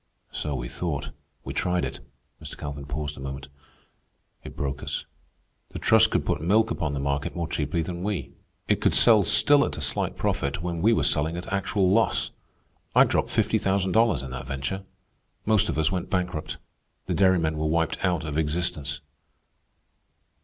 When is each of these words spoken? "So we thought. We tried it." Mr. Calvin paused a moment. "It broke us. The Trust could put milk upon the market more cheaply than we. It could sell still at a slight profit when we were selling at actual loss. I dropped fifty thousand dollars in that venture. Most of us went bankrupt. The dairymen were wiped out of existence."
"So 0.31 0.55
we 0.55 0.67
thought. 0.67 1.11
We 1.45 1.53
tried 1.53 1.85
it." 1.85 1.99
Mr. 2.41 2.57
Calvin 2.57 2.87
paused 2.87 3.17
a 3.17 3.19
moment. 3.19 3.49
"It 4.43 4.55
broke 4.57 4.81
us. 4.81 5.05
The 5.73 5.77
Trust 5.77 6.09
could 6.09 6.25
put 6.25 6.41
milk 6.41 6.71
upon 6.71 6.95
the 6.95 6.99
market 6.99 7.35
more 7.35 7.47
cheaply 7.47 7.83
than 7.83 8.01
we. 8.01 8.31
It 8.67 8.81
could 8.81 8.95
sell 8.95 9.21
still 9.21 9.63
at 9.63 9.77
a 9.77 9.81
slight 9.81 10.17
profit 10.17 10.63
when 10.63 10.81
we 10.81 10.91
were 10.91 11.03
selling 11.03 11.37
at 11.37 11.53
actual 11.53 11.87
loss. 11.87 12.31
I 12.95 13.03
dropped 13.03 13.29
fifty 13.29 13.59
thousand 13.59 13.91
dollars 13.91 14.23
in 14.23 14.31
that 14.31 14.47
venture. 14.47 14.85
Most 15.45 15.69
of 15.69 15.77
us 15.77 15.91
went 15.91 16.09
bankrupt. 16.09 16.57
The 17.05 17.13
dairymen 17.13 17.59
were 17.59 17.67
wiped 17.67 18.03
out 18.03 18.23
of 18.23 18.39
existence." 18.39 19.01